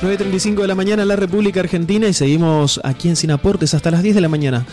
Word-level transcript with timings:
9.35 0.00 0.62
de 0.62 0.68
la 0.68 0.76
mañana 0.76 1.02
en 1.02 1.08
la 1.08 1.16
República 1.16 1.58
Argentina 1.58 2.06
y 2.06 2.12
seguimos 2.12 2.80
aquí 2.84 3.08
en 3.08 3.16
Sin 3.16 3.32
Aportes 3.32 3.74
hasta 3.74 3.90
las 3.90 4.02
10 4.02 4.14
de 4.14 4.20
la 4.20 4.28
mañana. 4.28 4.64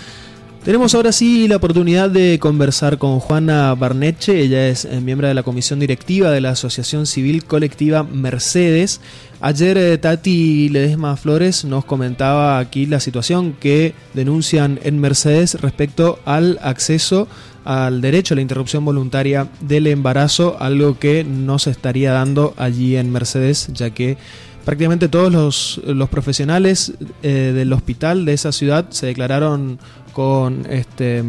Tenemos 0.64 0.94
ahora 0.94 1.12
sí 1.12 1.48
la 1.48 1.56
oportunidad 1.56 2.12
de 2.12 2.38
conversar 2.40 3.00
con 3.00 3.20
Juana 3.20 3.74
Barneche, 3.74 4.40
ella 4.40 4.68
es 4.68 4.86
eh, 4.86 5.02
miembro 5.02 5.28
de 5.28 5.34
la 5.34 5.42
comisión 5.42 5.80
directiva 5.80 6.30
de 6.30 6.42
la 6.42 6.52
Asociación 6.52 7.08
Civil 7.08 7.44
Colectiva 7.44 8.04
Mercedes. 8.04 9.02
Ayer 9.42 9.78
eh, 9.78 9.98
Tati 9.98 10.70
Ledesma 10.70 11.18
Flores 11.18 11.66
nos 11.66 11.86
comentaba 11.86 12.60
aquí 12.60 12.86
la 12.86 13.00
situación 13.00 13.54
que 13.54 13.96
denuncian 14.14 14.80
en 14.84 15.00
Mercedes 15.00 15.60
respecto 15.60 16.20
al 16.26 16.60
acceso 16.62 17.28
al 17.64 18.00
derecho 18.00 18.34
a 18.34 18.38
la 18.38 18.42
interrupción 18.42 18.86
voluntaria 18.86 19.48
del 19.60 19.88
embarazo, 19.88 20.56
algo 20.60 21.00
que 21.00 21.24
no 21.24 21.58
se 21.58 21.72
estaría 21.72 22.12
dando 22.12 22.54
allí 22.58 22.96
en 22.96 23.12
Mercedes, 23.12 23.70
ya 23.74 23.90
que 23.90 24.18
prácticamente 24.66 25.08
todos 25.08 25.32
los, 25.32 25.80
los 25.86 26.10
profesionales 26.10 26.94
eh, 27.22 27.54
del 27.56 27.72
hospital 27.72 28.26
de 28.26 28.34
esa 28.34 28.52
ciudad 28.52 28.88
se 28.90 29.06
declararon 29.06 29.80
con 30.12 30.66
este 30.70 31.24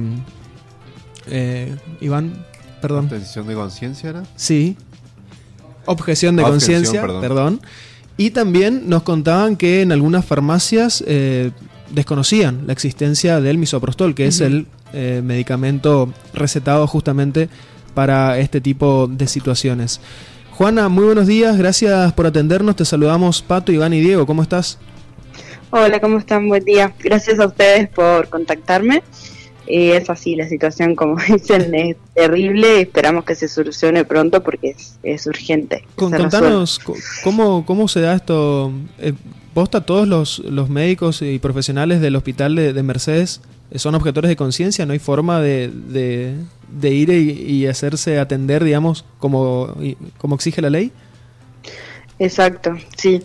eh, 1.28 1.76
Iván, 2.00 2.46
perdón. 2.80 3.04
¿Objeción 3.04 3.46
de 3.46 3.54
conciencia 3.54 4.10
era? 4.10 4.22
Sí. 4.34 4.76
Objeción 5.84 6.34
de 6.36 6.42
conciencia, 6.42 7.02
perdón. 7.02 7.60
Y 8.16 8.30
también 8.30 8.88
nos 8.88 9.02
contaban 9.02 9.56
que 9.56 9.82
en 9.82 9.92
algunas 9.92 10.24
farmacias 10.24 11.04
eh, 11.06 11.52
desconocían 11.90 12.66
la 12.66 12.72
existencia 12.72 13.40
del 13.40 13.58
misoprostol, 13.58 14.14
que 14.14 14.26
es 14.26 14.40
el 14.40 14.66
medicamento 15.22 16.10
recetado 16.32 16.86
justamente 16.86 17.50
para 17.92 18.38
este 18.38 18.62
tipo 18.62 19.06
de 19.06 19.26
situaciones. 19.26 20.00
Juana, 20.56 20.88
muy 20.88 21.04
buenos 21.04 21.26
días, 21.26 21.58
gracias 21.58 22.14
por 22.14 22.24
atendernos. 22.24 22.76
Te 22.76 22.86
saludamos 22.86 23.42
Pato, 23.42 23.72
Iván 23.72 23.92
y 23.92 24.00
Diego. 24.00 24.24
¿Cómo 24.24 24.40
estás? 24.40 24.78
Hola, 25.68 26.00
¿cómo 26.00 26.16
están? 26.16 26.48
Buen 26.48 26.64
día. 26.64 26.94
Gracias 26.98 27.38
a 27.40 27.46
ustedes 27.46 27.90
por 27.90 28.30
contactarme. 28.30 29.02
Eh, 29.66 29.98
es 29.98 30.08
así, 30.08 30.34
la 30.34 30.48
situación, 30.48 30.96
como 30.96 31.16
dicen, 31.28 31.74
es 31.74 31.96
terrible. 32.14 32.80
Esperamos 32.80 33.26
que 33.26 33.34
se 33.34 33.48
solucione 33.48 34.06
pronto 34.06 34.42
porque 34.42 34.74
es, 35.02 35.26
urgente. 35.26 35.84
contanos, 35.94 36.80
¿cómo, 37.22 37.66
¿cómo 37.66 37.86
se 37.86 38.00
da 38.00 38.14
esto? 38.14 38.72
Eh, 38.98 39.12
¿Posta 39.52 39.84
todos 39.84 40.08
los, 40.08 40.38
los 40.38 40.70
médicos 40.70 41.20
y 41.20 41.38
profesionales 41.38 42.00
del 42.00 42.16
hospital 42.16 42.54
de 42.54 42.82
Mercedes 42.82 43.42
son 43.74 43.94
objetores 43.94 44.28
de 44.28 44.36
conciencia, 44.36 44.86
no 44.86 44.92
hay 44.92 44.98
forma 44.98 45.40
de, 45.40 45.70
de, 45.70 46.34
ir 46.82 47.10
y, 47.10 47.66
hacerse 47.66 48.18
atender, 48.18 48.64
digamos, 48.64 49.04
como, 49.18 49.74
como 50.18 50.34
exige 50.34 50.62
la 50.62 50.70
ley. 50.70 50.92
Exacto, 52.18 52.76
sí. 52.96 53.22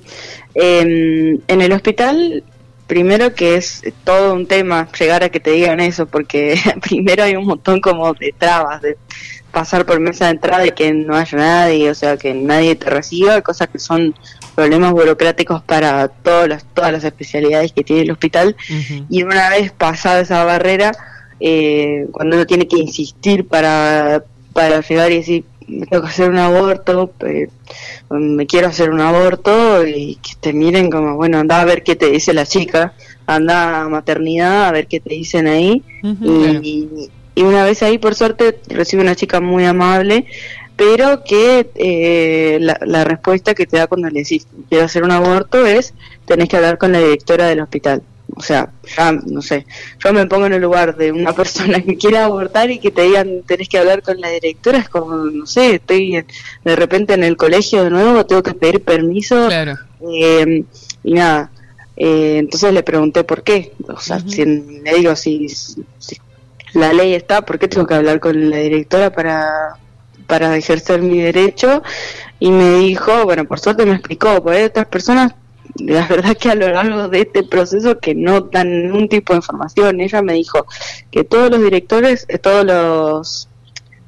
Em, 0.54 1.40
en 1.48 1.62
el 1.62 1.72
hospital, 1.72 2.44
primero 2.88 3.34
que 3.34 3.56
es 3.56 3.84
todo 4.04 4.34
un 4.34 4.48
tema 4.48 4.90
llegar 5.00 5.24
a 5.24 5.30
que 5.30 5.40
te 5.40 5.52
digan 5.52 5.80
eso, 5.80 6.08
porque 6.08 6.60
primero 6.82 7.24
hay 7.24 7.36
un 7.36 7.46
montón 7.46 7.80
como 7.80 8.14
de 8.14 8.34
trabas, 8.38 8.82
de 8.82 8.98
pasar 9.52 9.86
por 9.86 10.00
mesa 10.00 10.26
de 10.26 10.32
entrada 10.32 10.66
y 10.66 10.72
que 10.72 10.94
no 10.94 11.16
haya 11.16 11.38
nadie, 11.38 11.90
o 11.90 11.96
sea, 11.96 12.18
que 12.18 12.34
nadie 12.34 12.76
te 12.76 12.90
reciba, 12.90 13.42
cosas 13.42 13.68
que 13.70 13.80
son 13.80 14.16
problemas 14.56 14.92
burocráticos 14.92 15.62
para 15.64 16.08
todas 16.08 16.48
las, 16.48 16.66
todas 16.74 16.92
las 16.92 17.04
especialidades 17.04 17.72
que 17.72 17.84
tiene 17.84 18.04
el 18.04 18.12
hospital. 18.12 18.56
Y 19.10 19.24
una 19.24 19.50
vez 19.50 19.72
pasada 19.72 20.22
esa 20.22 20.44
barrera, 20.44 20.92
eh, 21.42 22.08
cuando 22.12 22.36
uno 22.36 22.46
tiene 22.46 22.68
que 22.68 22.78
insistir 22.78 23.48
para, 23.48 24.24
para 24.54 24.82
llegar 24.82 25.12
y 25.12 25.18
decir, 25.18 25.44
me 25.68 25.86
tengo 25.86 26.04
que 26.04 26.10
hacer 26.10 26.30
un 26.30 26.38
aborto, 26.38 27.12
eh, 27.26 27.50
me 28.10 28.46
quiero 28.46 28.68
hacer 28.68 28.90
un 28.90 29.02
aborto, 29.02 29.86
y 29.86 30.16
que 30.16 30.34
te 30.40 30.54
miren 30.54 30.90
como, 30.90 31.16
bueno, 31.16 31.40
anda 31.40 31.62
a 31.62 31.66
ver 31.66 31.84
qué 31.84 31.96
te 31.96 32.12
dice 32.12 32.34
la 32.34 32.46
chica, 32.46 32.94
anda 33.26 33.82
a 33.82 33.90
maternidad 33.90 34.68
a 34.68 34.72
ver 34.72 34.88
qué 34.88 35.00
te 35.00 35.14
dicen 35.14 35.48
ahí. 35.48 35.84
y, 36.04 37.10
y 37.34 37.44
una 37.44 37.64
vez 37.64 37.82
ahí, 37.82 37.98
por 37.98 38.16
suerte, 38.16 38.60
recibe 38.68 39.02
una 39.02 39.16
chica 39.16 39.40
muy 39.40 39.66
amable, 39.66 40.26
pero 40.82 41.24
que 41.24 41.70
eh, 41.76 42.58
la, 42.60 43.04
respuesta 43.04 43.54
que 43.54 43.68
te 43.68 43.78
da 43.78 43.86
cuando 43.86 44.10
le 44.10 44.22
decís 44.22 44.48
quiero 44.68 44.86
hacer 44.86 45.04
un 45.04 45.12
aborto 45.12 45.66
es 45.66 45.94
tenés 46.26 46.50
que 46.50 46.58
hablar 46.58 46.80
con 46.80 46.92
la 46.92 47.00
directora 47.00 47.46
del 47.48 47.60
hospital. 47.60 48.02
O 48.36 48.42
sea, 48.42 48.72
ya, 48.98 49.12
no 49.12 49.42
sé, 49.42 49.66
yo 50.04 50.14
me 50.14 50.26
pongo 50.26 50.46
en 50.46 50.54
el 50.54 50.62
lugar 50.62 50.96
de 50.96 51.12
una 51.12 51.34
persona 51.36 51.82
que 51.82 51.98
quiere 51.98 52.18
abortar 52.18 52.72
y 52.72 52.80
que 52.80 52.92
te 52.92 53.04
digan 53.04 53.44
tenés 53.44 53.70
que 53.70 53.78
hablar 53.78 54.02
con 54.02 54.20
la 54.20 54.30
directora, 54.30 54.80
es 54.80 54.90
como, 54.90 55.16
no 55.16 55.46
sé, 55.46 55.76
estoy 55.76 56.26
de 56.64 56.76
repente 56.76 57.14
en 57.14 57.24
el 57.24 57.38
colegio 57.38 57.84
de 57.84 57.90
nuevo, 57.90 58.26
tengo 58.26 58.44
que 58.44 58.54
pedir 58.54 58.84
permiso. 58.84 59.50
Eh, 59.50 60.64
y 61.04 61.14
nada, 61.14 61.52
eh, 61.96 62.38
entonces 62.40 62.74
le 62.74 62.84
pregunté 62.84 63.24
por 63.24 63.44
qué. 63.44 63.74
O 63.88 64.00
sea, 64.00 64.20
si, 64.20 64.46
le 64.46 64.94
digo, 64.96 65.16
si, 65.16 65.50
si 65.50 66.18
la 66.74 66.94
ley 66.94 67.14
está, 67.14 67.46
¿por 67.46 67.60
qué 67.60 67.68
tengo 67.68 67.86
que 67.86 67.94
hablar 67.94 68.20
con 68.20 68.50
la 68.50 68.58
directora 68.58 69.12
para 69.12 69.78
para 70.32 70.56
ejercer 70.56 71.02
mi 71.02 71.22
derecho 71.22 71.84
y 72.40 72.52
me 72.52 72.76
dijo, 72.76 73.26
bueno, 73.26 73.44
por 73.44 73.60
suerte 73.60 73.86
me 73.86 73.96
explicó, 73.96 74.42
porque 74.42 74.60
hay 74.60 74.64
otras 74.64 74.86
personas, 74.86 75.34
la 75.78 76.08
verdad 76.08 76.38
que 76.38 76.50
a 76.50 76.56
lo 76.56 76.70
largo 76.70 77.08
de 77.08 77.22
este 77.22 77.44
proceso 77.44 78.00
que 78.00 78.14
no 78.16 78.42
dan 78.42 78.84
ningún 78.84 79.08
tipo 79.08 79.34
de 79.34 79.38
información, 79.38 80.02
ella 80.02 80.22
me 80.22 80.34
dijo 80.34 80.66
que 81.10 81.24
todos 81.24 81.50
los 81.50 81.62
directores, 81.62 82.26
eh, 82.30 82.38
todos 82.38 82.66
los 82.66 83.48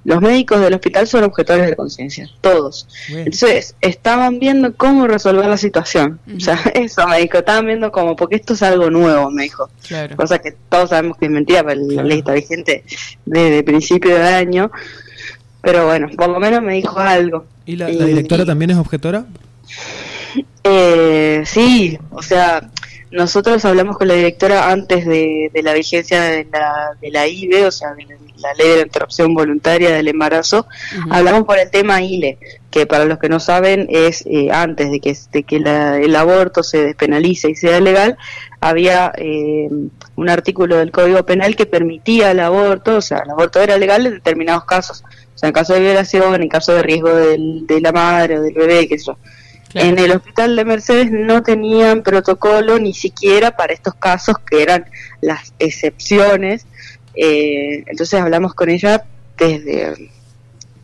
los 0.05 0.21
médicos 0.21 0.59
del 0.59 0.73
hospital 0.73 1.07
son 1.07 1.23
objetores 1.23 1.65
de 1.65 1.75
conciencia, 1.75 2.29
todos. 2.41 2.87
Entonces, 3.09 3.75
estaban 3.79 4.39
viendo 4.39 4.75
cómo 4.75 5.07
resolver 5.07 5.45
la 5.45 5.57
situación. 5.57 6.19
O 6.35 6.39
sea, 6.39 6.59
eso 6.73 7.07
me 7.07 7.19
dijo, 7.19 7.37
estaban 7.37 7.65
viendo 7.65 7.91
como, 7.91 8.15
porque 8.15 8.35
esto 8.35 8.53
es 8.53 8.63
algo 8.63 8.89
nuevo, 8.89 9.31
me 9.31 9.43
dijo. 9.43 9.69
Cosa 10.15 10.39
que 10.39 10.55
todos 10.69 10.89
sabemos 10.89 11.17
que 11.17 11.25
es 11.25 11.31
mentira, 11.31 11.63
pero 11.63 11.81
la 11.81 12.03
ley 12.03 12.19
está 12.19 12.33
vigente 12.33 12.83
desde 13.25 13.63
principio 13.63 14.15
de 14.15 14.27
año. 14.27 14.71
Pero 15.61 15.85
bueno, 15.85 16.09
por 16.17 16.29
lo 16.29 16.39
menos 16.39 16.61
me 16.61 16.73
dijo 16.73 16.99
algo. 16.99 17.45
¿Y 17.65 17.77
la, 17.77 17.87
directora 17.87 18.45
también 18.45 18.71
es 18.71 18.77
objetora? 18.77 19.25
Eh, 20.63 21.43
sí, 21.45 21.97
o 22.11 22.21
sea, 22.21 22.69
nosotros 23.11 23.63
hablamos 23.65 23.97
con 23.97 24.07
la 24.07 24.15
directora 24.15 24.71
antes 24.71 25.05
de, 25.05 25.51
la 25.63 25.73
vigencia 25.73 26.21
de 26.21 26.47
la, 26.51 26.97
de 26.99 27.11
la 27.11 27.27
IBE, 27.27 27.65
o 27.65 27.71
sea, 27.71 27.93
de 27.93 28.05
la, 28.05 28.53
ley 28.57 28.69
de 28.69 28.75
la 28.77 28.81
interrupción 28.83 29.33
voluntaria 29.33 29.91
del 29.91 30.07
embarazo. 30.07 30.67
Hablamos 31.09 31.43
por 31.43 31.59
el 31.59 31.69
tema 31.69 32.01
ILE, 32.01 32.39
que 32.71 32.85
para 32.85 33.05
los 33.05 33.19
que 33.19 33.29
no 33.29 33.39
saben 33.39 33.87
es 33.89 34.23
eh, 34.25 34.49
antes 34.51 34.89
de 34.89 34.99
que, 34.99 35.15
de 35.31 35.43
que 35.43 35.57
el 35.57 36.15
aborto 36.15 36.63
se 36.63 36.83
despenalice 36.83 37.49
y 37.51 37.55
sea 37.55 37.79
legal, 37.79 38.17
había 38.59 39.13
eh, 39.17 39.69
un 40.15 40.29
artículo 40.29 40.77
del 40.77 40.91
Código 40.91 41.25
Penal 41.25 41.55
que 41.55 41.65
permitía 41.65 42.31
el 42.31 42.39
aborto, 42.39 42.97
o 42.97 43.01
sea, 43.01 43.19
el 43.23 43.31
aborto 43.31 43.61
era 43.61 43.77
legal 43.77 44.05
en 44.05 44.13
determinados 44.13 44.65
casos 44.65 45.03
en 45.47 45.53
caso 45.53 45.73
de 45.73 45.81
violación, 45.81 46.41
en 46.41 46.49
caso 46.49 46.73
de 46.73 46.83
riesgo 46.83 47.09
de 47.13 47.81
la 47.81 47.91
madre 47.91 48.39
o 48.39 48.41
del 48.41 48.53
bebé, 48.53 48.87
que 48.87 48.95
eso. 48.95 49.17
En 49.73 49.97
el 49.99 50.11
hospital 50.11 50.55
de 50.55 50.65
Mercedes 50.65 51.11
no 51.11 51.43
tenían 51.43 52.03
protocolo 52.03 52.79
ni 52.79 52.93
siquiera 52.93 53.55
para 53.55 53.73
estos 53.73 53.95
casos 53.95 54.35
que 54.39 54.61
eran 54.61 54.85
las 55.21 55.53
excepciones. 55.59 56.65
Eh, 57.15 57.83
entonces 57.87 58.19
hablamos 58.19 58.53
con 58.53 58.69
ella 58.69 59.03
desde, 59.37 60.09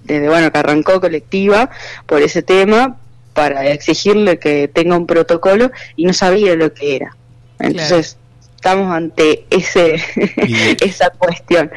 desde, 0.04 0.30
bueno, 0.30 0.52
que 0.52 0.58
arrancó 0.58 1.00
colectiva 1.00 1.70
por 2.06 2.22
ese 2.22 2.42
tema 2.42 2.98
para 3.34 3.68
exigirle 3.68 4.40
que 4.40 4.68
tenga 4.68 4.98
un 4.98 5.08
protocolo 5.08 5.72
y 5.96 6.06
no 6.06 6.14
sabía 6.14 6.56
lo 6.56 6.74
que 6.74 6.96
era. 6.96 7.16
Entonces 7.60 8.18
estamos 8.56 8.94
ante 8.94 9.46
ese 9.50 9.96
esa 10.84 11.10
cuestión. 11.12 11.72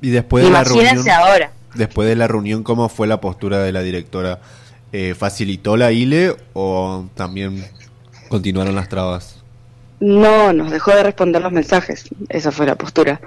Y 0.00 0.10
después 0.10 0.44
de 0.44 0.50
la 0.50 0.62
reunión, 0.64 1.08
ahora 1.10 1.50
después 1.76 2.08
de 2.08 2.16
la 2.16 2.26
reunión, 2.26 2.62
¿cómo 2.62 2.88
fue 2.88 3.06
la 3.06 3.20
postura 3.20 3.62
de 3.62 3.72
la 3.72 3.82
directora? 3.82 4.40
Eh, 4.98 5.14
¿Facilitó 5.14 5.76
la 5.76 5.92
ILE 5.92 6.34
o 6.54 7.04
también 7.14 7.62
continuaron 8.30 8.74
las 8.74 8.88
trabas? 8.88 9.44
No, 10.00 10.54
nos 10.54 10.70
dejó 10.70 10.92
de 10.92 11.02
responder 11.02 11.42
los 11.42 11.52
mensajes. 11.52 12.08
Esa 12.30 12.50
fue 12.50 12.64
la 12.64 12.76
postura. 12.76 13.20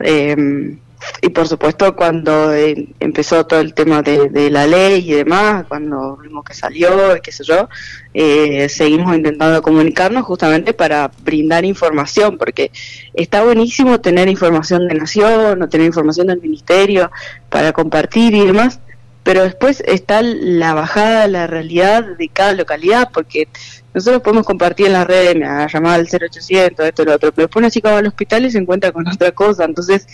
Eh, 0.00 0.76
y 1.22 1.28
por 1.30 1.48
supuesto 1.48 1.96
cuando 1.96 2.52
eh, 2.54 2.88
empezó 3.00 3.46
todo 3.46 3.60
el 3.60 3.72
tema 3.72 4.02
de, 4.02 4.50
la 4.50 4.66
ley 4.66 5.10
y 5.10 5.14
demás, 5.14 5.64
cuando 5.66 6.16
vimos 6.16 6.44
que 6.44 6.52
salió, 6.52 6.90
qué 7.22 7.32
sé 7.32 7.42
yo, 7.42 7.70
eh, 8.12 8.68
seguimos 8.68 9.16
intentando 9.16 9.62
comunicarnos 9.62 10.24
justamente 10.24 10.74
para 10.74 11.10
brindar 11.22 11.64
información, 11.64 12.36
porque 12.36 12.70
está 13.14 13.44
buenísimo 13.44 14.00
tener 14.00 14.28
información 14.28 14.88
de 14.88 14.94
Nación 14.94 15.62
o 15.62 15.68
tener 15.70 15.86
información 15.86 16.26
del 16.26 16.42
Ministerio 16.42 17.10
para 17.48 17.72
compartir 17.72 18.34
y 18.34 18.44
demás, 18.44 18.80
pero 19.28 19.42
después 19.42 19.82
está 19.86 20.22
la 20.22 20.72
bajada, 20.72 21.28
la 21.28 21.46
realidad 21.46 22.16
de 22.16 22.30
cada 22.30 22.54
localidad, 22.54 23.10
porque 23.12 23.46
nosotros 23.92 24.22
podemos 24.22 24.46
compartir 24.46 24.86
en 24.86 24.94
las 24.94 25.06
redes, 25.06 25.36
me 25.36 25.44
llamar 25.44 26.00
al 26.00 26.08
0800, 26.10 26.86
esto, 26.86 27.04
lo 27.04 27.12
otro, 27.12 27.30
pero 27.32 27.46
después 27.46 27.60
una 27.60 27.70
chica 27.70 27.90
va 27.90 27.98
al 27.98 28.06
hospital 28.06 28.46
y 28.46 28.50
se 28.50 28.56
encuentra 28.56 28.90
con 28.90 29.06
otra 29.06 29.32
cosa, 29.32 29.66
entonces 29.66 30.06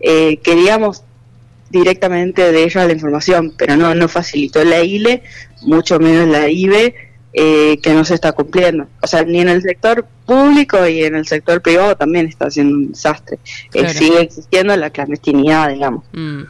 eh, 0.00 0.38
queríamos 0.38 1.04
directamente 1.68 2.50
de 2.50 2.64
ella 2.64 2.86
la 2.86 2.94
información, 2.94 3.52
pero 3.58 3.76
no, 3.76 3.94
no 3.94 4.08
facilitó 4.08 4.64
la 4.64 4.82
ILE, 4.82 5.22
mucho 5.60 5.98
menos 5.98 6.26
la 6.28 6.48
IBE, 6.48 6.94
eh, 7.34 7.78
que 7.82 7.92
no 7.92 8.06
se 8.06 8.14
está 8.14 8.32
cumpliendo. 8.32 8.86
O 9.02 9.06
sea, 9.06 9.22
ni 9.22 9.40
en 9.40 9.50
el 9.50 9.60
sector 9.60 10.06
público 10.24 10.86
y 10.86 11.02
en 11.04 11.14
el 11.14 11.26
sector 11.26 11.60
privado 11.60 11.94
también 11.94 12.26
está 12.26 12.50
siendo 12.50 12.74
un 12.74 12.92
desastre. 12.92 13.38
Eh, 13.74 13.88
sigue 13.90 14.22
existiendo 14.22 14.74
la 14.76 14.88
clandestinidad, 14.88 15.70
digamos. 15.70 16.04
Mm. 16.12 16.44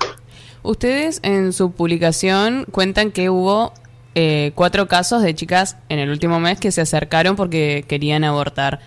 Ustedes 0.63 1.21
en 1.23 1.53
su 1.53 1.73
publicación 1.73 2.67
cuentan 2.71 3.11
que 3.11 3.31
hubo 3.31 3.73
eh, 4.15 4.53
cuatro 4.55 4.89
casos 4.89 5.23
de 5.23 5.35
chicas 5.35 5.77
en 5.89 5.99
el 5.99 6.11
último 6.11 6.39
mes 6.41 6.59
que 6.59 6.71
se 6.71 6.81
acercaron 6.81 7.37
porque 7.37 7.85
querían 7.89 8.25
abortar. 8.25 8.81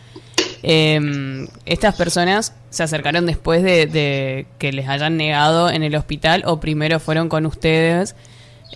Em, 0.63 1.47
¿Estas 1.65 1.95
personas 1.95 2.53
se 2.69 2.83
acercaron 2.83 3.25
después 3.25 3.61
de, 3.61 4.47
que 4.57 4.71
les 4.71 4.87
hayan 4.87 5.17
negado 5.17 5.69
en 5.69 5.83
el 5.83 5.95
hospital 5.95 6.43
o 6.45 6.59
primero 6.59 6.99
fueron 6.99 7.29
con 7.29 7.45
ustedes 7.45 8.15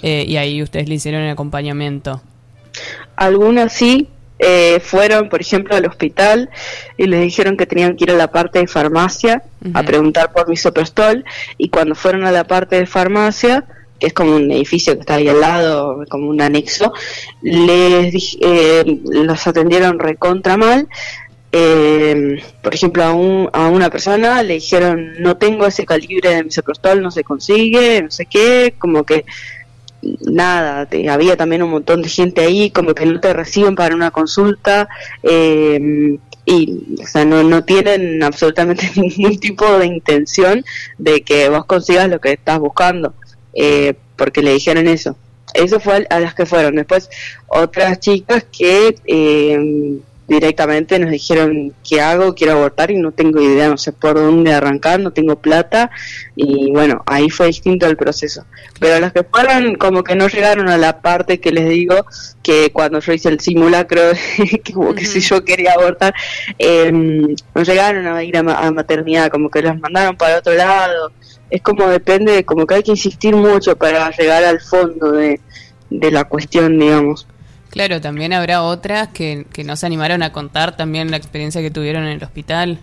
y 0.01 0.37
ahí 0.37 0.61
ustedes 0.61 0.87
le 0.87 0.95
hicieron 0.95 1.21
el 1.21 1.31
acompañamiento? 1.31 2.21
Algunas 3.15 3.73
sí 3.73 4.07
eh, 4.39 4.79
fueron, 4.79 5.27
por 5.27 5.41
ejemplo, 5.41 5.75
al 5.75 5.85
hospital 5.85 6.49
y 6.97 7.07
les 7.07 7.21
dijeron 7.21 7.57
que 7.57 7.65
tenían 7.65 7.97
que 7.97 8.05
ir 8.05 8.11
a 8.11 8.15
la 8.15 8.31
parte 8.31 8.59
de 8.59 8.67
farmacia 8.67 9.43
a 9.73 9.83
preguntar 9.83 10.31
por 10.31 10.47
misoprostol 10.47 11.25
y 11.57 11.67
cuando 11.67 11.93
fueron 11.93 12.23
a 12.23 12.31
la 12.31 12.45
parte 12.45 12.77
de 12.77 12.85
farmacia 12.85 13.65
que 13.99 14.07
es 14.07 14.13
como 14.13 14.37
un 14.37 14.49
edificio 14.49 14.93
que 14.93 15.01
está 15.01 15.15
ahí 15.15 15.27
al 15.27 15.41
lado, 15.41 16.05
como 16.09 16.29
un 16.29 16.41
anexo, 16.41 16.93
les 17.41 18.37
eh, 18.39 19.01
los 19.11 19.45
atendieron 19.45 19.99
recontra 19.99 20.55
mal. 20.55 20.87
Eh, 21.51 22.41
por 22.61 22.73
ejemplo, 22.73 23.03
a, 23.03 23.11
un, 23.11 23.49
a 23.51 23.67
una 23.67 23.89
persona 23.89 24.41
le 24.43 24.53
dijeron, 24.53 25.15
no 25.19 25.35
tengo 25.35 25.65
ese 25.65 25.85
calibre 25.85 26.29
de 26.29 26.43
misoprostol, 26.45 27.01
no 27.01 27.11
se 27.11 27.25
consigue, 27.25 28.01
no 28.03 28.11
sé 28.11 28.25
qué, 28.25 28.75
como 28.77 29.03
que 29.03 29.25
nada, 30.01 30.87
había 31.09 31.37
también 31.37 31.63
un 31.63 31.71
montón 31.71 32.01
de 32.01 32.09
gente 32.09 32.41
ahí, 32.41 32.71
como 32.71 32.93
que 32.93 33.05
no 33.05 33.19
te 33.19 33.33
reciben 33.33 33.75
para 33.75 33.95
una 33.95 34.11
consulta, 34.11 34.87
eh, 35.23 36.17
y 36.45 36.79
o 37.01 37.05
sea, 37.05 37.25
no, 37.25 37.43
no 37.43 37.63
tienen 37.63 38.23
absolutamente 38.23 38.89
ningún 38.95 39.39
tipo 39.39 39.77
de 39.77 39.85
intención 39.85 40.63
de 40.97 41.21
que 41.21 41.49
vos 41.49 41.65
consigas 41.65 42.09
lo 42.09 42.19
que 42.19 42.33
estás 42.33 42.59
buscando, 42.59 43.13
eh, 43.53 43.93
porque 44.15 44.41
le 44.41 44.53
dijeron 44.53 44.87
eso. 44.87 45.15
Eso 45.53 45.79
fue 45.79 46.05
a 46.09 46.19
las 46.19 46.35
que 46.35 46.45
fueron. 46.45 46.75
Después, 46.75 47.09
otras 47.47 47.99
chicas 47.99 48.45
que 48.51 48.95
eh, 49.05 49.99
directamente 50.29 50.99
nos 50.99 51.09
dijeron 51.09 51.73
qué 51.87 51.99
hago, 51.99 52.35
quiero 52.35 52.53
abortar 52.53 52.91
y 52.91 52.97
no 52.97 53.11
tengo 53.11 53.41
idea, 53.41 53.67
no 53.67 53.77
sé 53.77 53.91
por 53.91 54.13
dónde 54.13 54.53
arrancar, 54.53 54.99
no 54.99 55.11
tengo 55.11 55.35
plata 55.37 55.89
y 56.35 56.71
bueno, 56.71 57.01
ahí 57.07 57.29
fue 57.31 57.47
distinto 57.47 57.87
el 57.87 57.97
proceso. 57.97 58.45
Pero 58.79 58.99
las 58.99 59.11
que 59.11 59.23
fueron 59.23 59.75
como 59.75 60.03
que 60.03 60.15
no 60.15 60.27
llegaron 60.27 60.69
a 60.69 60.77
la 60.77 61.01
parte 61.01 61.39
que 61.39 61.51
les 61.51 61.67
digo 61.67 62.05
que 62.43 62.71
cuando 62.71 62.99
yo 62.99 63.11
hice 63.11 63.29
el 63.29 63.39
simulacro, 63.39 64.01
que 64.63 64.73
como 64.73 64.93
que 64.93 65.05
si 65.05 65.19
yo 65.19 65.43
quería 65.43 65.73
abortar, 65.73 66.13
eh, 66.59 66.91
no 66.91 67.63
llegaron 67.63 68.05
a 68.05 68.23
ir 68.23 68.37
a, 68.37 68.43
maternidad, 68.43 69.29
como 69.29 69.49
que 69.49 69.63
las 69.63 69.79
mandaron 69.79 70.15
para 70.15 70.37
otro 70.37 70.53
lado. 70.53 71.11
Es 71.49 71.63
como 71.63 71.87
depende, 71.87 72.45
como 72.45 72.67
que 72.67 72.75
hay 72.75 72.83
que 72.83 72.91
insistir 72.91 73.35
mucho 73.35 73.75
para 73.75 74.11
llegar 74.11 74.43
al 74.43 74.61
fondo 74.61 75.11
de, 75.11 75.41
de 75.89 76.11
la 76.11 76.25
cuestión, 76.25 76.77
digamos. 76.77 77.25
Claro, 77.69 78.01
también 78.01 78.33
habrá 78.33 78.63
otras 78.63 79.09
que, 79.09 79.45
que 79.51 79.63
no 79.63 79.75
se 79.75 79.85
animaron 79.85 80.23
a 80.23 80.31
contar 80.31 80.75
también 80.75 81.11
la 81.11 81.17
experiencia 81.17 81.61
que 81.61 81.71
tuvieron 81.71 82.03
en 82.03 82.09
el 82.09 82.23
hospital. 82.23 82.79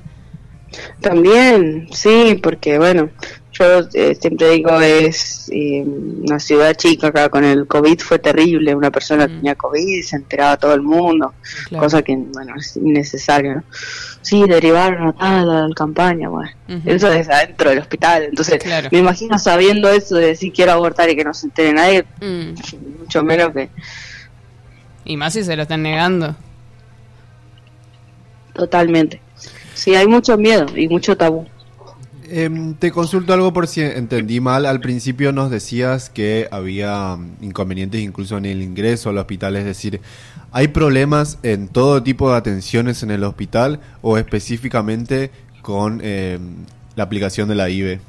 También, 1.01 1.89
sí, 1.93 2.39
porque 2.43 2.79
bueno, 2.79 3.11
yo 3.53 3.89
eh, 3.95 4.15
siempre 4.15 4.51
digo, 4.51 4.81
es 4.81 5.49
eh, 5.53 5.83
una 5.85 6.39
ciudad 6.39 6.75
chica 6.75 7.09
acá 7.09 7.29
con 7.29 7.45
el 7.45 7.67
COVID 7.67 7.99
fue 8.01 8.19
terrible, 8.19 8.75
una 8.75 8.91
persona 8.91 9.27
mm. 9.27 9.37
tenía 9.37 9.55
COVID 9.55 9.87
y 9.87 10.03
se 10.03 10.17
enteraba 10.17 10.57
todo 10.57 10.75
el 10.75 10.83
mundo, 10.83 11.35
cosa 11.79 12.03
que, 12.03 12.17
bueno, 12.17 12.55
es 12.57 12.77
innecesario, 12.77 13.57
¿no? 13.57 13.65
Sí, 14.21 14.45
derivaron 14.47 15.09
a 15.09 15.13
tal 15.13 15.75
campaña, 15.75 16.29
bueno, 16.29 16.51
eso 16.85 17.11
es 17.13 17.29
adentro 17.29 17.71
del 17.71 17.79
hospital, 17.79 18.25
entonces 18.25 18.61
me 18.91 18.99
imagino 18.99 19.39
sabiendo 19.39 19.89
eso 19.89 20.17
de 20.17 20.35
si 20.35 20.51
quiero 20.51 20.73
abortar 20.73 21.09
y 21.09 21.17
que 21.17 21.25
no 21.25 21.33
se 21.33 21.47
entere 21.47 21.73
nadie, 21.73 22.05
mm. 22.21 23.01
mucho 23.01 23.23
menos 23.23 23.53
que 23.53 23.71
y 25.07 25.17
más 25.17 25.33
si 25.33 25.45
se 25.45 25.57
lo 25.57 25.63
están 25.63 25.83
negando. 25.83 26.37
Totalmente. 28.53 29.21
Sí, 29.75 29.95
hay 29.95 30.07
mucho 30.07 30.37
miedo 30.37 30.67
y 30.75 30.89
mucho 30.89 31.17
tabú. 31.17 31.47
Em, 32.29 32.75
te 32.75 32.91
consulto 32.91 33.33
algo 33.33 33.53
por 33.53 33.69
si 33.69 33.83
entendí 33.83 34.41
mal. 34.41 34.67
Al 34.67 34.81
principio 34.81 35.33
nos 35.33 35.51
decías 35.51 36.11
que 36.11 36.49
había 36.51 37.17
mm, 37.17 37.45
inconvenientes 37.45 38.01
incluso 38.01 38.37
en 38.37 38.47
el 38.47 38.63
ingreso 38.63 39.11
al 39.11 39.19
hospital, 39.19 39.55
es 39.57 39.65
decir, 39.65 40.01
¿hay 40.51 40.69
problemas 40.69 41.39
en 41.45 41.69
todo 41.69 42.03
tipo 42.03 42.31
de 42.31 42.37
atenciones 42.37 43.03
en 43.03 43.13
el 43.13 43.23
hospital 43.23 43.81
o 44.03 44.19
específicamente 44.19 45.31
con 45.63 46.01
em, 46.03 46.57
la 46.97 47.05
aplicación 47.05 47.49
de 47.49 47.55
la 47.55 47.69
IVE? 47.71 48.01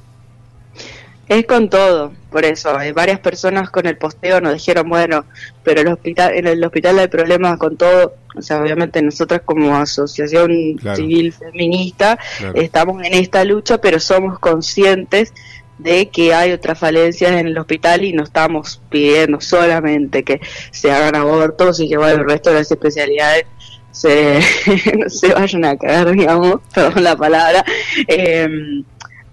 Es 1.29 1.45
con 1.45 1.69
todo, 1.69 2.13
por 2.31 2.45
eso. 2.45 2.77
Hay 2.77 2.94
varias 2.94 3.19
personas 3.19 3.69
con 3.69 3.85
el 3.85 3.97
posteo 3.97 4.39
nos 4.39 4.53
dijeron, 4.53 4.88
bueno, 4.88 5.25
pero 5.63 5.81
el 5.81 5.88
hospital, 5.88 6.33
en 6.35 6.47
el 6.47 6.63
hospital 6.63 7.00
hay 7.00 7.07
problemas 7.07 7.57
con 7.57 7.75
todo. 7.75 8.15
O 8.35 8.41
sea, 8.41 8.62
obviamente 8.62 9.01
nosotros 9.01 9.41
como 9.44 9.75
asociación 9.75 10.77
civil 10.95 11.33
feminista 11.33 12.18
estamos 12.53 13.03
en 13.03 13.13
esta 13.15 13.44
lucha, 13.44 13.79
pero 13.79 14.00
somos 14.00 14.39
conscientes 14.39 15.33
de 15.79 16.09
que 16.09 16.33
hay 16.33 16.53
otras 16.53 16.79
falencias 16.79 17.31
en 17.31 17.47
el 17.47 17.57
hospital 17.57 18.03
y 18.03 18.13
no 18.13 18.24
estamos 18.24 18.81
pidiendo 18.89 19.41
solamente 19.41 20.24
que 20.24 20.39
se 20.71 20.91
hagan 20.91 21.15
abortos 21.15 21.79
y 21.79 21.89
que 21.89 21.97
bueno, 21.97 22.21
el 22.21 22.29
resto 22.29 22.50
de 22.50 22.57
las 22.57 22.71
especialidades 22.71 23.45
se, 23.91 24.41
se 25.07 25.33
vayan 25.33 25.65
a 25.65 25.77
cagar, 25.77 26.12
digamos, 26.12 26.62
perdón 26.74 27.03
la 27.03 27.15
palabra. 27.15 27.65
Eh, 28.07 28.47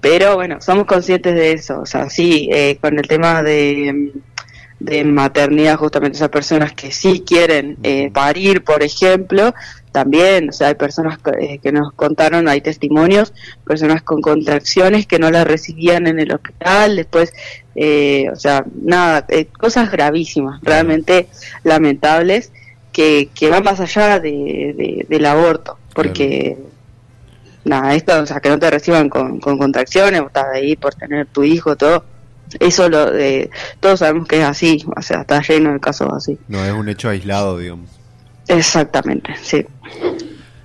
pero 0.04 0.34
bueno, 0.34 0.60
somos 0.60 0.84
conscientes 0.84 1.34
de 1.34 1.52
eso. 1.52 1.80
O 1.80 1.86
sea, 1.86 2.10
sí, 2.10 2.50
eh, 2.52 2.76
con 2.78 2.98
el 2.98 3.08
tema 3.08 3.42
de, 3.42 4.12
de 4.78 5.02
maternidad, 5.02 5.78
justamente 5.78 6.16
esas 6.16 6.28
personas 6.28 6.74
que 6.74 6.92
sí 6.92 7.24
quieren 7.26 7.78
eh, 7.82 8.10
parir, 8.12 8.62
por 8.64 8.82
ejemplo, 8.82 9.54
también, 9.92 10.50
o 10.50 10.52
sea, 10.52 10.68
hay 10.68 10.74
personas 10.74 11.16
que, 11.16 11.58
eh, 11.62 11.72
nos 11.72 11.94
contaron, 11.94 12.48
hay 12.48 12.60
testimonios, 12.60 13.32
personas 13.66 14.02
con 14.02 14.20
contracciones 14.20 15.06
que 15.06 15.18
no 15.18 15.30
las 15.30 15.46
recibían 15.46 16.06
en 16.06 16.18
el 16.18 16.34
hospital, 16.34 16.96
después, 16.96 17.32
o 17.74 18.36
sea, 18.36 18.62
nada, 18.82 19.26
cosas 19.58 19.90
gravísimas, 19.90 20.60
realmente 20.60 21.28
lamentables, 21.62 22.52
que, 22.92 23.30
que 23.34 23.48
van 23.48 23.64
más 23.64 23.80
allá 23.80 24.20
de, 24.20 25.06
del 25.08 25.24
aborto, 25.24 25.78
porque 25.94 26.58
nada, 27.64 27.94
esto, 27.94 28.20
o 28.20 28.26
sea, 28.26 28.40
que 28.40 28.48
no 28.48 28.58
te 28.58 28.70
reciban 28.70 29.08
con, 29.08 29.40
contracciones, 29.40 30.20
o 30.20 30.26
estás 30.26 30.46
ahí 30.54 30.76
por 30.76 30.94
tener 30.94 31.26
tu 31.26 31.44
hijo, 31.44 31.76
todo. 31.76 32.04
Eso 32.60 32.88
lo 32.88 33.10
de, 33.10 33.50
todos 33.80 34.00
sabemos 34.00 34.28
que 34.28 34.40
es 34.40 34.44
así, 34.44 34.84
o 34.96 35.02
sea, 35.02 35.22
está 35.22 35.40
lleno 35.40 35.72
de 35.72 35.80
casos 35.80 36.08
así. 36.12 36.38
No 36.48 36.64
es 36.64 36.72
un 36.72 36.88
hecho 36.88 37.08
aislado, 37.08 37.58
digamos. 37.58 37.90
Exactamente, 38.46 39.34
sí. 39.42 39.66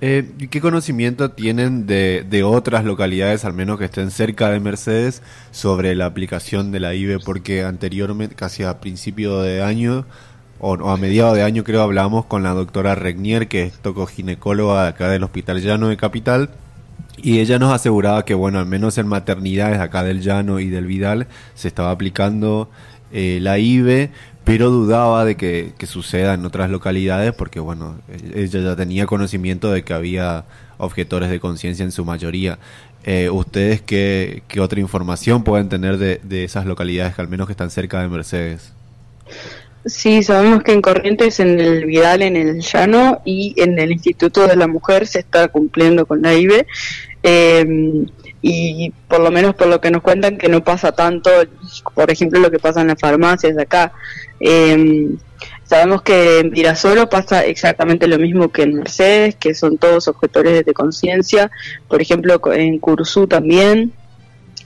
Eh, 0.02 0.30
¿Qué 0.50 0.60
conocimiento 0.60 1.32
tienen 1.32 1.86
de, 1.86 2.24
de 2.28 2.42
otras 2.42 2.84
localidades, 2.84 3.44
al 3.44 3.52
menos 3.52 3.78
que 3.78 3.84
estén 3.84 4.10
cerca 4.10 4.48
de 4.48 4.60
Mercedes, 4.60 5.22
sobre 5.50 5.94
la 5.94 6.06
aplicación 6.06 6.72
de 6.72 6.80
la 6.80 6.94
IVE? 6.94 7.18
Porque 7.18 7.64
anteriormente, 7.64 8.34
casi 8.34 8.62
a 8.62 8.80
principio 8.80 9.40
de 9.42 9.62
año, 9.62 10.06
o, 10.58 10.74
a 10.90 10.96
mediados 10.96 11.36
de 11.36 11.42
año 11.42 11.64
creo, 11.64 11.82
hablamos 11.82 12.26
con 12.26 12.42
la 12.42 12.50
doctora 12.50 12.94
Regnier, 12.94 13.48
que 13.48 13.62
es 13.62 13.72
tocoginecóloga 13.78 14.86
acá 14.86 15.08
del 15.08 15.24
Hospital 15.24 15.60
Llano 15.60 15.88
de 15.88 15.96
Capital, 15.96 16.50
y 17.22 17.40
ella 17.40 17.58
nos 17.58 17.72
aseguraba 17.72 18.24
que, 18.24 18.34
bueno, 18.34 18.58
al 18.58 18.66
menos 18.66 18.98
en 18.98 19.06
maternidades 19.06 19.80
acá 19.80 20.02
del 20.02 20.20
Llano 20.20 20.60
y 20.60 20.68
del 20.68 20.86
Vidal 20.86 21.26
se 21.54 21.68
estaba 21.68 21.90
aplicando 21.90 22.70
eh, 23.12 23.38
la 23.40 23.58
IVE, 23.58 24.10
pero 24.44 24.70
dudaba 24.70 25.24
de 25.24 25.36
que, 25.36 25.72
suceda 25.86 26.34
en 26.34 26.44
otras 26.44 26.70
localidades 26.70 27.32
porque, 27.32 27.60
bueno, 27.60 27.98
ella 28.34 28.60
ya 28.60 28.76
tenía 28.76 29.06
conocimiento 29.06 29.70
de 29.70 29.82
que 29.82 29.92
había 29.92 30.44
objetores 30.78 31.30
de 31.30 31.40
conciencia 31.40 31.84
en 31.84 31.92
su 31.92 32.04
mayoría. 32.04 32.58
Eh, 33.04 33.30
¿Ustedes 33.30 33.80
qué, 33.80 34.42
qué, 34.48 34.60
otra 34.60 34.80
información 34.80 35.42
pueden 35.44 35.68
tener 35.68 35.98
de, 35.98 36.20
de 36.22 36.44
esas 36.44 36.66
localidades 36.66 37.14
que 37.14 37.22
al 37.22 37.28
menos 37.28 37.46
que 37.46 37.52
están 37.52 37.70
cerca 37.70 38.00
de 38.00 38.08
Mercedes? 38.08 38.72
Sí, 39.84 40.22
sabemos 40.22 40.62
que 40.62 40.72
en 40.72 40.82
Corrientes, 40.82 41.40
en 41.40 41.58
el 41.58 41.86
Vidal, 41.86 42.20
en 42.22 42.36
el 42.36 42.60
Llano 42.60 43.22
y 43.24 43.54
en 43.56 43.78
el 43.78 43.92
Instituto 43.92 44.46
de 44.46 44.56
la 44.56 44.66
Mujer 44.66 45.06
se 45.06 45.20
está 45.20 45.48
cumpliendo 45.48 46.04
con 46.04 46.20
la 46.20 46.34
IBE. 46.34 46.66
Eh, 47.22 48.06
y 48.42 48.90
por 49.08 49.20
lo 49.20 49.30
menos 49.30 49.54
por 49.54 49.66
lo 49.66 49.80
que 49.80 49.90
nos 49.90 50.02
cuentan 50.02 50.38
que 50.38 50.48
no 50.48 50.64
pasa 50.64 50.92
tanto, 50.92 51.30
por 51.94 52.10
ejemplo, 52.10 52.40
lo 52.40 52.50
que 52.50 52.58
pasa 52.58 52.80
en 52.80 52.88
las 52.88 52.98
farmacias 52.98 53.56
acá. 53.58 53.92
Eh, 54.38 55.08
sabemos 55.64 56.02
que 56.02 56.40
en 56.40 56.50
Virasoro 56.50 57.08
pasa 57.08 57.44
exactamente 57.44 58.08
lo 58.08 58.18
mismo 58.18 58.50
que 58.50 58.62
en 58.62 58.74
Mercedes, 58.74 59.36
que 59.36 59.54
son 59.54 59.78
todos 59.78 60.08
objetores 60.08 60.64
de 60.64 60.72
conciencia. 60.72 61.50
Por 61.88 62.00
ejemplo, 62.00 62.40
en 62.52 62.78
Cursú 62.78 63.26
también 63.26 63.92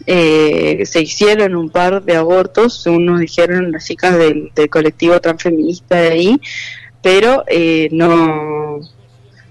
eh, 0.07 0.83
se 0.85 1.03
hicieron 1.03 1.57
un 1.57 1.71
par 1.71 2.03
de 2.03 2.17
abortos, 2.17 2.83
según 2.83 3.07
nos 3.07 3.21
dijeron 3.21 3.73
las 3.73 3.87
chicas 3.87 4.17
del, 4.19 4.53
colectivo 4.71 5.21
transfeminista 5.21 5.97
de 5.97 6.09
ahí, 6.09 6.41
pero 7.03 7.45
eh, 7.47 7.89
no, 7.93 8.81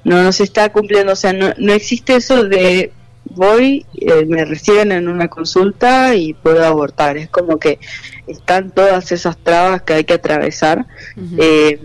no, 0.03 0.31
se 0.31 0.43
está 0.43 0.71
cumpliendo, 0.71 1.13
o 1.13 1.15
sea, 1.15 1.33
no, 1.33 1.53
no 1.57 1.73
existe 1.73 2.15
eso 2.15 2.43
de 2.43 2.91
voy, 3.25 3.85
eh, 3.95 4.25
me 4.27 4.45
reciben 4.45 4.91
en 4.91 5.07
una 5.07 5.27
consulta 5.27 6.15
y 6.15 6.33
puedo 6.33 6.63
abortar. 6.65 7.17
Es 7.17 7.29
como 7.29 7.57
que 7.57 7.79
están 8.27 8.71
todas 8.71 9.11
esas 9.11 9.37
trabas 9.37 9.81
que 9.83 9.93
hay 9.93 10.03
que 10.03 10.13
atravesar. 10.13 10.85
eh, 11.37 11.79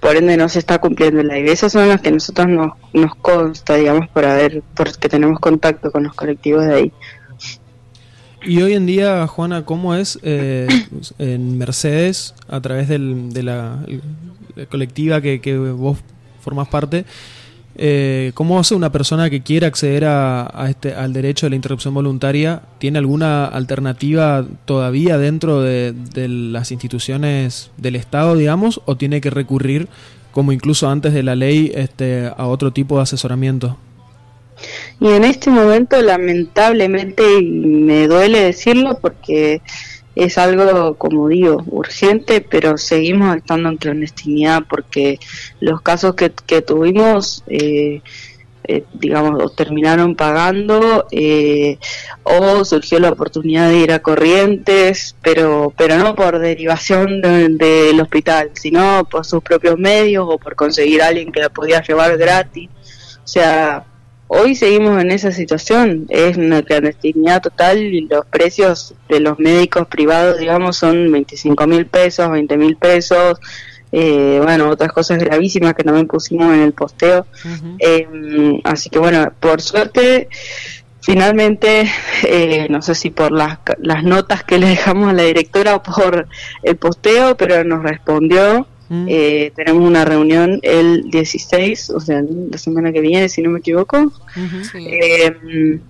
por 0.00 0.14
ende 0.14 0.36
no 0.36 0.48
se 0.48 0.60
está 0.60 0.78
cumpliendo 0.78 1.22
la 1.24 1.34
ley. 1.34 1.48
Esas 1.48 1.72
son 1.72 1.88
las 1.88 2.00
que 2.00 2.12
nosotros 2.12 2.46
nos, 2.46 2.72
nos 2.92 3.16
consta, 3.16 3.74
digamos, 3.74 4.08
por 4.08 4.24
haber, 4.24 4.62
porque 4.76 5.08
tenemos 5.08 5.40
contacto 5.40 5.90
con 5.90 6.04
los 6.04 6.14
colectivos 6.14 6.64
de 6.64 6.74
ahí. 6.74 6.92
Y 8.42 8.62
hoy 8.62 8.74
en 8.74 8.86
día, 8.86 9.26
Juana, 9.26 9.64
¿cómo 9.64 9.94
es 9.94 10.18
eh, 10.22 10.68
en 11.18 11.58
Mercedes, 11.58 12.34
a 12.48 12.60
través 12.60 12.88
del, 12.88 13.32
de 13.32 13.42
la, 13.42 13.84
colectiva 14.70 15.20
que, 15.20 15.40
que 15.40 15.56
vos 15.58 15.98
formás 16.40 16.68
parte, 16.68 17.04
eh, 17.80 18.32
¿Cómo 18.34 18.58
hace 18.58 18.74
una 18.74 18.90
persona 18.90 19.30
que 19.30 19.42
quiere 19.42 19.64
acceder 19.64 20.04
a, 20.04 20.66
este, 20.68 20.94
al 20.94 21.12
derecho 21.12 21.46
de 21.46 21.50
la 21.50 21.56
interrupción 21.56 21.94
voluntaria? 21.94 22.62
¿Tiene 22.78 22.98
alguna 22.98 23.44
alternativa 23.44 24.44
todavía 24.64 25.16
dentro 25.16 25.62
de, 25.62 25.94
las 26.28 26.72
instituciones 26.72 27.70
del 27.76 27.94
Estado, 27.94 28.34
digamos, 28.34 28.80
o 28.84 28.96
tiene 28.96 29.20
que 29.20 29.30
recurrir, 29.30 29.88
como 30.32 30.50
incluso 30.50 30.90
antes 30.90 31.14
de 31.14 31.22
la 31.22 31.36
ley, 31.36 31.70
este, 31.72 32.26
a 32.36 32.46
otro 32.46 32.72
tipo 32.72 32.96
de 32.96 33.02
asesoramiento? 33.02 33.78
Y 35.00 35.08
en 35.10 35.24
este 35.24 35.50
momento, 35.50 36.00
lamentablemente, 36.02 37.22
me 37.42 38.08
duele 38.08 38.40
decirlo 38.40 38.98
porque 39.00 39.62
es 40.18 40.36
algo, 40.36 40.94
como 40.96 41.28
digo, 41.28 41.62
urgente, 41.68 42.40
pero 42.40 42.76
seguimos 42.76 43.36
estando 43.36 43.68
en 43.68 43.76
clandestinidad 43.76 44.64
porque 44.68 45.20
los 45.60 45.80
casos 45.80 46.16
que, 46.16 46.32
que 46.44 46.60
tuvimos, 46.60 47.44
eh, 47.46 48.02
eh, 48.64 48.84
digamos, 48.94 49.54
terminaron 49.54 50.16
pagando 50.16 51.06
eh, 51.12 51.78
o 52.24 52.64
surgió 52.64 52.98
la 52.98 53.10
oportunidad 53.10 53.68
de 53.68 53.78
ir 53.78 53.92
a 53.92 54.02
Corrientes, 54.02 55.14
pero, 55.22 55.72
pero 55.76 55.96
no 55.98 56.16
por 56.16 56.40
derivación 56.40 57.20
del 57.22 58.00
hospital, 58.00 58.50
sino 58.54 59.06
por 59.08 59.24
sus 59.24 59.40
propios 59.44 59.78
medios 59.78 60.26
o 60.28 60.38
por 60.38 60.56
conseguir 60.56 61.00
a 61.02 61.06
alguien 61.06 61.30
que 61.30 61.40
la 61.40 61.48
podía 61.48 61.80
llevar 61.80 62.18
gratis. 62.18 62.68
O 63.22 63.28
sea, 63.30 63.84
Hoy 64.30 64.54
seguimos 64.54 65.00
en 65.00 65.10
esa 65.10 65.32
situación, 65.32 66.04
es 66.10 66.36
una 66.36 66.62
clandestinidad 66.62 67.40
total 67.40 67.78
y 67.78 68.02
los 68.02 68.26
precios 68.26 68.94
de 69.08 69.20
los 69.20 69.38
médicos 69.38 69.88
privados, 69.88 70.38
digamos, 70.38 70.76
son 70.76 71.10
25 71.10 71.66
mil 71.66 71.86
pesos, 71.86 72.30
20 72.30 72.58
mil 72.58 72.76
pesos, 72.76 73.40
eh, 73.90 74.38
bueno, 74.42 74.68
otras 74.68 74.92
cosas 74.92 75.16
gravísimas 75.18 75.72
que 75.72 75.82
también 75.82 76.06
pusimos 76.06 76.52
en 76.52 76.60
el 76.60 76.74
posteo. 76.74 77.26
Em, 77.78 78.60
así 78.64 78.90
que 78.90 78.98
bueno, 78.98 79.32
por 79.40 79.62
suerte, 79.62 80.28
finalmente, 81.00 81.90
eh, 82.24 82.66
no 82.68 82.82
sé 82.82 82.94
si 82.94 83.08
por 83.08 83.32
las, 83.32 83.60
las 83.78 84.04
notas 84.04 84.44
que 84.44 84.58
le 84.58 84.68
dejamos 84.68 85.08
a 85.08 85.14
la 85.14 85.22
directora 85.22 85.76
o 85.76 85.82
por 85.82 86.28
el 86.62 86.76
posteo, 86.76 87.34
pero 87.38 87.64
nos 87.64 87.82
respondió 87.82 88.66
Mm. 88.88 89.06
Eh, 89.08 89.52
tenemos 89.54 89.86
una 89.86 90.04
reunión 90.04 90.60
el 90.62 91.10
16, 91.10 91.90
o 91.90 92.00
sea, 92.00 92.22
la 92.22 92.58
semana 92.58 92.92
que 92.92 93.00
viene, 93.00 93.28
si 93.28 93.42
no 93.42 93.50
me 93.50 93.58
equivoco. 93.58 94.12
Eh, 94.74 95.80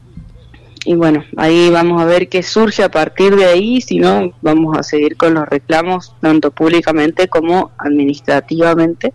y 0.85 0.95
bueno, 0.95 1.25
ahí 1.37 1.71
vamos 1.71 2.01
a 2.01 2.07
ver 2.07 2.29
qué 2.29 2.43
surge 2.43 2.83
a 2.83 2.91
partir 2.91 3.37
de 3.37 3.45
ahí, 3.45 3.81
si 3.81 3.99
no, 3.99 4.33
vamos 4.41 4.77
a 4.79 4.83
seguir 4.83 5.17
con 5.17 5.35
los 5.35 5.49
reclamos, 5.49 6.15
tanto 6.21 6.51
públicamente 6.51 7.29
como 7.29 7.71
administrativamente. 7.79 9.13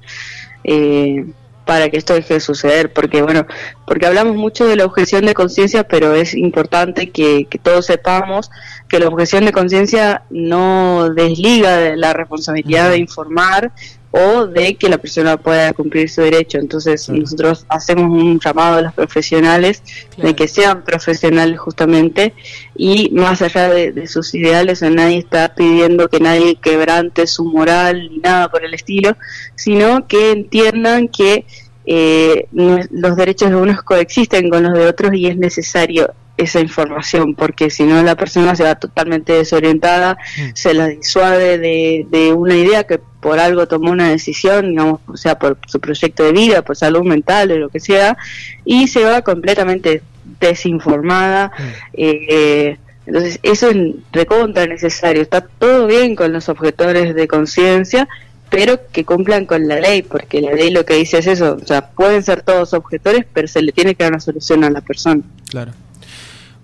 Eh, 0.64 1.26
para 1.66 1.90
que 1.90 1.98
esto 1.98 2.14
deje 2.14 2.36
de 2.36 2.40
suceder, 2.42 2.92
porque 2.92 3.22
bueno, 3.22 3.46
porque 3.88 4.06
hablamos 4.06 4.36
mucho 4.36 4.68
de 4.68 4.76
la 4.76 4.86
objeción 4.86 5.26
de 5.26 5.34
conciencia, 5.34 5.86
pero 5.86 6.14
es 6.14 6.34
importante 6.34 7.10
que, 7.10 7.48
que, 7.50 7.58
todos 7.58 7.86
sepamos 7.86 8.52
que 8.94 9.00
la 9.00 9.08
objeción 9.08 9.44
de 9.44 9.52
conciencia 9.52 10.22
no 10.30 11.10
desliga 11.10 11.78
de 11.78 11.98
la 11.98 12.14
responsabilidad 12.14 12.92
de 12.92 13.00
informar 13.00 13.72
o 14.12 14.46
de 14.46 14.76
que 14.76 14.88
la 14.88 15.00
persona 15.00 15.36
pueda 15.36 15.74
cumplir 15.74 16.12
su 16.12 16.22
derecho. 16.22 16.60
Entonces 16.60 17.10
nosotros 17.10 17.66
hacemos 17.70 18.12
un 18.12 18.40
llamado 18.40 18.78
a 18.78 18.82
los 18.84 18.94
profesionales 18.94 19.82
de 20.16 20.36
que 20.36 20.48
sean 20.48 20.84
profesionales 20.84 21.60
justamente 21.60 22.36
y 22.76 23.10
más 23.14 23.42
allá 23.42 23.68
de, 23.68 24.06
sus 24.06 24.36
ideales, 24.36 24.84
nadie 24.84 25.18
está 25.18 25.56
pidiendo 25.56 26.08
que 26.08 26.20
nadie 26.20 26.58
quebrante 26.58 27.26
su 27.26 27.46
moral 27.46 28.12
ni 28.12 28.20
nada 28.20 28.52
por 28.52 28.64
el 28.64 28.76
estilo, 28.76 29.18
sino 29.56 30.08
que 30.08 30.34
entiendan 30.34 31.08
que 31.08 31.48
eh, 31.88 32.46
los 32.52 33.16
derechos 33.18 33.50
de 33.50 33.56
unos 33.56 33.82
coexisten 33.82 34.52
con 34.52 34.62
los 34.62 34.74
de 34.74 34.86
otros 34.86 35.16
y 35.16 35.26
es 35.26 35.36
necesario 35.36 36.14
esa 36.38 36.60
información, 36.60 37.36
porque 37.36 37.70
si 37.70 37.84
no 37.84 38.02
la 38.02 38.16
persona 38.16 38.56
se 38.56 38.64
va 38.64 38.76
totalmente 38.76 39.34
desorientada, 39.34 40.18
mm. 40.38 40.50
se 40.56 40.74
la 40.74 40.88
disuade 40.88 41.60
de, 41.60 42.08
de, 42.10 42.34
una 42.34 42.56
idea 42.56 42.86
que 42.86 43.00
por 43.20 43.40
algo 43.40 43.68
tomó 43.68 43.92
una 43.92 44.10
decisión, 44.10 44.72
digamos, 44.72 45.02
o 45.08 45.16
sea, 45.16 45.38
por 45.38 45.58
su 45.68 45.80
proyecto 45.80 46.24
de 46.24 46.32
vida, 46.32 46.62
por 46.64 46.76
salud 46.76 47.04
mental 47.04 47.52
o 47.52 47.58
lo 47.58 47.70
que 47.70 47.80
sea, 47.80 48.18
y 48.66 48.88
se 48.88 49.04
va 49.04 49.22
completamente 49.22 50.02
desinformada. 50.40 51.52
Mm. 51.58 51.64
Eh, 51.94 52.78
entonces, 53.06 53.40
eso 53.44 53.70
es 53.70 53.78
recontra 54.12 54.66
necesario. 54.66 55.22
Está 55.22 55.42
todo 55.42 55.88
bien 55.88 56.16
con 56.16 56.32
los 56.32 56.50
objetores 56.50 57.14
de 57.16 57.28
conciencia, 57.28 58.08
pero 58.50 58.80
que 58.92 59.04
cumplan 59.04 59.46
con 59.46 59.68
la 59.68 59.80
ley, 59.80 60.04
porque 60.04 60.42
la 60.42 60.54
ley 60.54 60.70
lo 60.70 60.86
que 60.86 60.96
dice 60.96 61.18
es 61.18 61.28
eso, 61.28 61.58
o 61.62 61.66
sea, 61.66 61.90
pueden 61.90 62.24
ser 62.24 62.44
todos 62.44 62.74
objetores, 62.74 63.26
pero 63.34 63.48
se 63.48 63.62
le 63.62 63.72
tiene 63.72 63.96
que 63.96 64.04
dar 64.04 64.14
una 64.14 64.20
solución 64.20 64.64
a 64.64 64.70
la 64.70 64.82
persona. 64.82 65.22
Claro. 65.50 65.74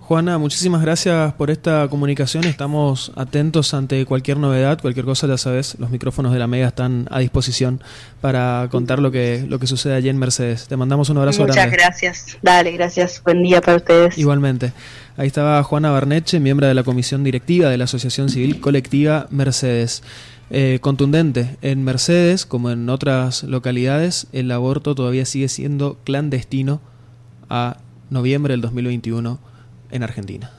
Juana, 0.10 0.40
muchísimas 0.40 0.82
gracias 0.82 1.34
por 1.34 1.52
esta 1.52 1.88
comunicación. 1.88 2.44
Estamos 2.46 3.12
atentos 3.16 3.76
ante 3.76 4.08
cualquier 4.08 4.38
novedad, 4.38 4.82
cualquier 4.82 5.06
cosa, 5.06 5.28
ya 5.28 5.38
sabes, 5.38 5.76
los 5.78 5.92
micrófonos 5.92 6.34
de 6.34 6.40
la 6.40 6.48
Mega 6.48 6.70
están 6.70 7.08
a 7.12 7.20
disposición 7.20 7.80
para 8.20 8.68
contar 8.72 8.98
lo 8.98 9.12
que, 9.12 9.46
lo 9.48 9.60
que 9.60 9.68
sucede 9.68 9.94
allí 9.94 10.10
en 10.10 10.18
Mercedes. 10.18 10.68
Te 10.68 10.76
mandamos 10.78 11.12
un 11.12 11.20
abrazo 11.20 11.44
Muchas 11.44 11.58
grande. 11.58 11.76
Muchas 11.76 11.86
gracias. 11.86 12.38
Dale, 12.42 12.72
gracias. 12.72 13.22
Buen 13.24 13.44
día 13.44 13.62
para 13.62 13.78
ustedes. 13.78 14.18
Igualmente. 14.18 14.74
Ahí 15.16 15.28
estaba 15.28 15.62
Juana 15.62 15.92
Barneche, 15.92 16.40
miembro 16.40 16.66
de 16.66 16.74
la 16.74 16.82
comisión 16.82 17.24
directiva 17.24 17.70
de 17.70 17.78
la 17.78 17.84
Asociación 17.84 18.30
Civil 18.30 18.60
Colectiva 18.62 19.28
Mercedes. 19.30 20.02
Eh, 20.50 20.80
contundente. 20.82 21.56
En 21.62 21.84
Mercedes, 21.84 22.48
como 22.48 22.72
en 22.72 22.90
otras 22.90 23.44
localidades, 23.44 24.26
el 24.32 24.50
aborto 24.52 24.96
todavía 24.96 25.26
sigue 25.26 25.50
siendo 25.50 26.00
clandestino 26.04 26.82
a 27.48 27.78
noviembre 28.10 28.54
del 28.54 28.62
2021 28.62 29.49
en 29.92 30.04
Argentina. 30.04 30.52